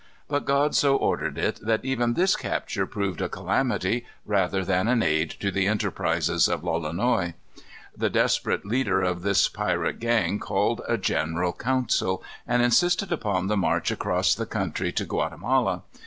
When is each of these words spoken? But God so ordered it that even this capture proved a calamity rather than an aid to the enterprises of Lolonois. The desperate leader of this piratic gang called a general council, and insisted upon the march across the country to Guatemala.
But 0.27 0.45
God 0.45 0.73
so 0.73 0.95
ordered 0.95 1.37
it 1.37 1.59
that 1.61 1.85
even 1.85 2.15
this 2.15 2.35
capture 2.35 2.87
proved 2.87 3.21
a 3.21 3.29
calamity 3.29 4.03
rather 4.25 4.65
than 4.65 4.87
an 4.87 5.03
aid 5.03 5.29
to 5.41 5.51
the 5.51 5.67
enterprises 5.67 6.47
of 6.47 6.63
Lolonois. 6.63 7.35
The 7.95 8.09
desperate 8.09 8.65
leader 8.65 9.03
of 9.03 9.21
this 9.21 9.47
piratic 9.47 9.99
gang 9.99 10.39
called 10.39 10.81
a 10.87 10.97
general 10.97 11.53
council, 11.53 12.23
and 12.47 12.63
insisted 12.63 13.11
upon 13.11 13.45
the 13.45 13.55
march 13.57 13.91
across 13.91 14.33
the 14.33 14.47
country 14.47 14.91
to 14.91 15.05
Guatemala. 15.05 15.83